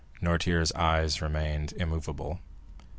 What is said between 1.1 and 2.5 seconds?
remained immovable.